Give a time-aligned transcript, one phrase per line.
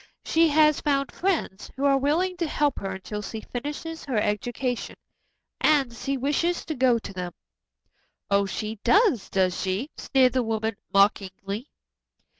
[0.25, 4.95] She has found friends who are willing to help her until she finishes her education,
[5.59, 7.33] and she wishes to go to them."
[8.31, 11.69] "Oh, she does, does she?" sneered the woman mockingly.